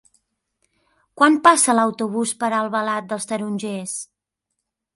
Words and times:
Quan 1.19 1.35
passa 1.49 1.75
l'autobús 1.79 2.33
per 2.45 2.51
Albalat 2.63 3.11
dels 3.13 3.29
Tarongers? 3.33 3.97